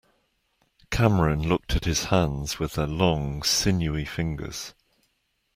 [0.89, 4.73] Cameron looked at his hands with their long, sinewy fingers.